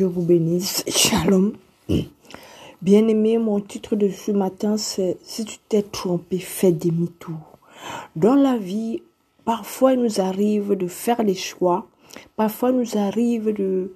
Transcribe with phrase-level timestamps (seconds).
[0.00, 0.82] Dieu vous bénisse.
[0.88, 1.52] Shalom.
[2.80, 7.58] Bien-aimé, mon titre de ce matin, c'est Si tu t'es trompé, fais demi-tour.
[8.16, 9.02] Dans la vie,
[9.44, 11.86] parfois il nous arrive de faire des choix,
[12.34, 13.92] parfois il nous arrive de,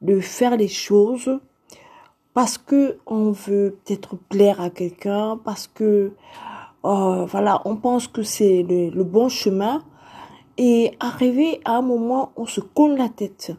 [0.00, 1.38] de faire des choses
[2.32, 6.12] parce que on veut peut-être plaire à quelqu'un, parce que
[6.86, 9.82] euh, voilà, on pense que c'est le, le bon chemin,
[10.56, 13.52] et arrivé à un moment, on se colle la tête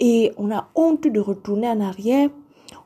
[0.00, 2.30] et on a honte de retourner en arrière,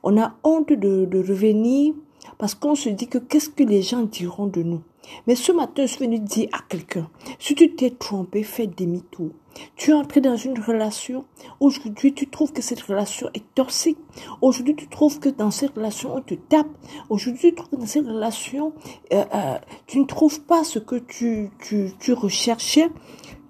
[0.02, 1.94] on a honte de, revenir
[2.38, 4.82] parce qu'on se dit que qu'est-ce que les gens diront de nous.
[5.26, 9.30] Mais ce matin, je suis venu dire à quelqu'un, si tu t'es trompé, fais demi-tour.
[9.74, 11.24] Tu es entré dans une relation.
[11.58, 13.98] Aujourd'hui, tu trouves que cette relation est toxique.
[14.40, 16.68] Aujourd'hui, tu trouves que dans cette relation, on te tape.
[17.08, 18.72] Aujourd'hui, tu trouves que dans cette relation,
[19.12, 22.88] euh, euh, tu ne trouves pas ce que tu, tu, tu recherchais.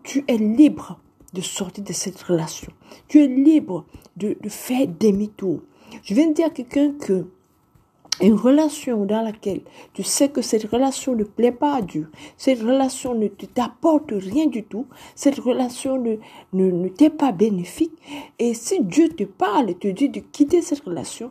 [0.03, 0.99] Tu es libre
[1.33, 2.73] de sortir de cette relation.
[3.09, 3.85] Tu es libre
[4.17, 5.61] de, de faire demi-tour.
[6.03, 7.27] Je viens de dire à quelqu'un que
[8.21, 9.63] une relation dans laquelle
[9.95, 14.47] tu sais que cette relation ne plaît pas à Dieu, cette relation ne t'apporte rien
[14.47, 16.17] du tout, cette relation ne,
[16.53, 17.93] ne, t'est pas bénéfique,
[18.39, 21.31] et si Dieu te parle et te dit de quitter cette relation,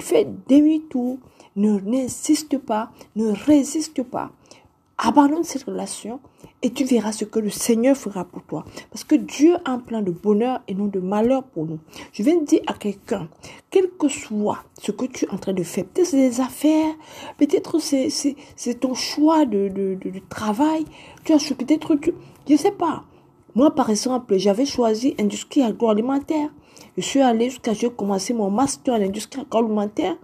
[0.00, 1.18] fais demi-tour,
[1.56, 4.30] ne n'insiste pas, ne résiste pas,
[5.00, 6.20] abandonne cette relation
[6.62, 8.64] et tu verras ce que le Seigneur fera pour toi.
[8.90, 11.78] Parce que Dieu a un plan de bonheur et non de malheur pour nous.
[12.12, 13.28] Je viens de dire à quelqu'un,
[13.70, 16.94] quel que soit ce que tu es en train de faire, peut-être c'est des affaires,
[17.38, 20.84] peut-être c'est, c'est, c'est ton choix de, de, travail,
[21.24, 22.12] tu as peut-être, tu,
[22.48, 23.04] je sais pas.
[23.54, 26.50] Moi, par exemple, j'avais choisi industrie agroalimentaire.
[26.96, 30.16] Je suis allée jusqu'à, j'ai commencé mon master en industrie agroalimentaire.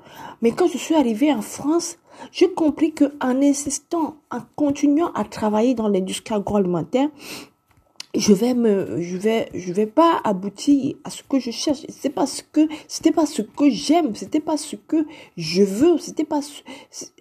[0.43, 1.99] Mais quand je suis arrivée en France,
[2.33, 7.09] j'ai compris que en insistant, en continuant à travailler dans l'industrie agroalimentaire,
[8.15, 11.81] je vais me, je vais, je vais pas aboutir à ce que je cherche.
[11.89, 15.07] C'est pas ce que, c'était pas ce que j'aime, c'était pas ce que
[15.37, 16.41] je veux, c'était pas,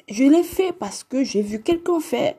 [0.08, 2.36] je l'ai fait parce que j'ai vu quelqu'un faire.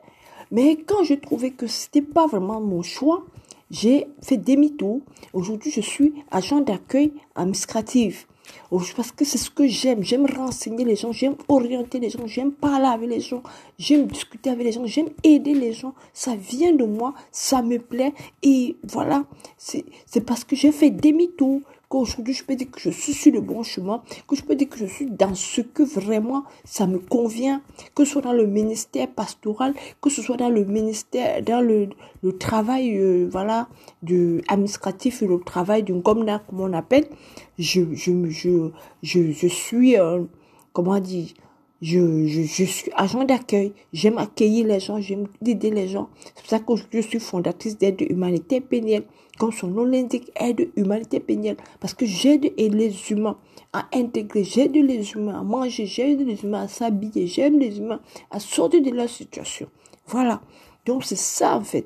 [0.51, 3.25] Mais quand je trouvais que c'était pas vraiment mon choix,
[3.69, 5.01] j'ai fait demi-tour.
[5.33, 8.27] Aujourd'hui, je suis agent d'accueil administratif.
[8.95, 10.03] Parce que c'est ce que j'aime.
[10.03, 13.43] J'aime renseigner les gens, j'aime orienter les gens, j'aime parler avec les gens,
[13.77, 15.93] j'aime discuter avec les gens, j'aime aider les gens.
[16.13, 18.13] Ça vient de moi, ça me plaît.
[18.43, 19.25] Et voilà,
[19.57, 19.85] c'est
[20.25, 23.63] parce que j'ai fait demi-tour qu'aujourd'hui je peux dire que je suis sur le bon
[23.63, 27.61] chemin, que je peux dire que je suis dans ce que vraiment ça me convient,
[27.95, 31.89] que ce soit dans le ministère pastoral, que ce soit dans le ministère, dans le,
[32.39, 33.67] travail, euh, voilà,
[34.03, 36.25] du administratif le travail d'une comme
[36.59, 37.07] on appelle,
[37.57, 38.71] je, je, je,
[39.01, 40.23] je, je suis, euh,
[40.73, 41.27] comment dire,
[41.81, 43.73] je, je, je suis agent d'accueil.
[43.93, 46.09] J'aime accueillir les gens, j'aime aider les gens.
[46.35, 49.03] C'est pour ça que je suis fondatrice d'aide humanité pénienne.
[49.37, 51.57] Comme son nom l'indique, aide humanité pénienne.
[51.79, 53.37] Parce que j'aide les humains
[53.73, 58.01] à intégrer, j'aide les humains à manger, j'aide les humains à s'habiller, j'aide les humains
[58.31, 59.67] à sortir de leur situation.
[60.07, 60.41] Voilà.
[60.85, 61.85] Donc c'est ça en fait.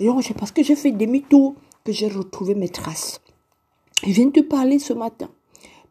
[0.00, 1.54] Donc, parce que j'ai fait demi-tour
[1.84, 3.20] que j'ai retrouvé mes traces.
[4.02, 5.30] Je viens de te parler ce matin.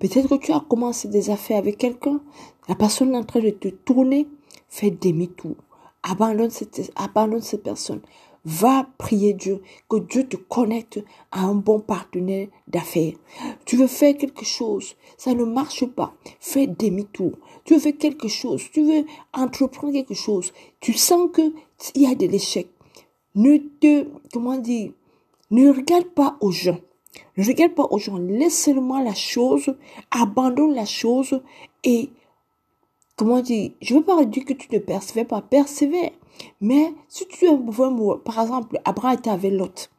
[0.05, 2.21] Peut-être que tu as commencé des affaires avec quelqu'un.
[2.69, 4.27] La personne est en train de te tourner.
[4.69, 5.55] Fais demi-tour.
[6.03, 8.01] Abandonne cette, abandonne personne.
[8.43, 13.13] Va prier Dieu, que Dieu te connecte à un bon partenaire d'affaires.
[13.65, 16.13] Tu veux faire quelque chose, ça ne marche pas.
[16.39, 17.31] Fais demi-tour.
[17.63, 20.53] Tu veux faire quelque chose, tu veux entreprendre quelque chose.
[20.81, 21.51] Tu sens que
[21.95, 22.67] il y a de l'échec.
[23.33, 24.91] Ne te, comment dire,
[25.49, 26.77] ne regarde pas aux gens.
[27.37, 28.17] Ne regarde pas aux gens.
[28.17, 29.75] Laisse seulement la chose,
[30.11, 31.41] abandonne la chose
[31.83, 32.09] et,
[33.15, 36.11] comment dire, je ne veux pas dire que tu ne persévères pas, persévère.
[36.61, 37.57] Mais si tu es
[38.23, 39.89] par exemple, Abraham était avec Lot.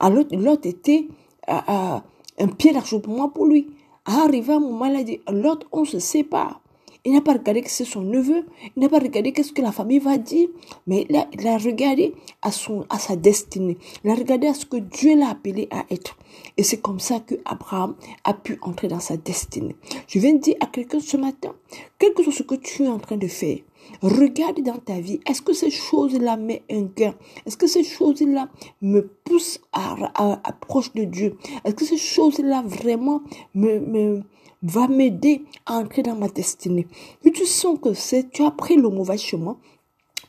[0.00, 1.08] Alors, Lot était
[1.48, 1.98] euh, euh,
[2.38, 3.70] un pied largement pour lui.
[4.04, 6.60] Arrivé à un moment, il Lot, on se sépare.
[7.04, 8.44] Il n'a pas regardé que c'est son neveu.
[8.76, 10.48] Il n'a pas regardé qu'est-ce que la famille va dire.
[10.86, 13.78] Mais il a, il regardé à, son, à sa destinée.
[14.04, 16.16] Il a regardé à ce que Dieu l'a appelé à être.
[16.56, 17.94] Et c'est comme ça que Abraham
[18.24, 19.76] a pu entrer dans sa destinée.
[20.06, 21.54] Je viens de dire à quelqu'un ce matin,
[21.98, 23.58] quel que soit ce que tu es en train de faire,
[24.02, 27.14] Regarde dans ta vie, est-ce que ces choses-là mettent un gain
[27.46, 28.48] Est-ce que ces choses-là
[28.80, 31.36] me poussent à, à, à proche de Dieu?
[31.64, 33.22] Est-ce que ces choses-là vraiment
[33.54, 34.22] me, me,
[34.62, 36.86] va m'aider à entrer dans ma destinée.
[37.22, 39.56] Si tu sens que c'est, tu as pris le mauvais chemin,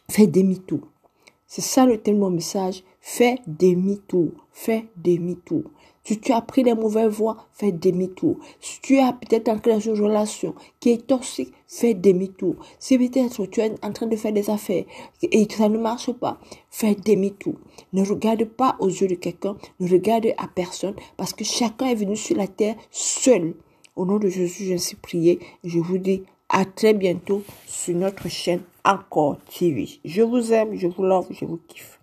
[0.09, 0.81] fais demi-tour.
[1.47, 2.83] C'est ça le thème de mon message.
[3.01, 4.31] Fais demi-tour.
[4.51, 5.63] Fais demi-tour.
[6.03, 8.37] Si tu as pris les mauvaises voies, fais demi-tour.
[8.59, 12.55] Si tu as peut-être entré dans une relation qui est toxique, fais demi-tour.
[12.79, 14.85] Si peut-être tu es en train de faire des affaires
[15.23, 16.39] et ça ne marche pas,
[16.69, 17.55] fais demi-tour.
[17.93, 21.95] Ne regarde pas aux yeux de quelqu'un, ne regarde à personne parce que chacun est
[21.95, 23.55] venu sur la terre seul.
[23.99, 25.39] Au nom de Jésus, j'ai ainsi prié.
[25.65, 29.89] Je vous dis à très bientôt sur notre chaîne Encore TV.
[30.05, 31.97] Je vous aime, je vous love, je vous kiffe.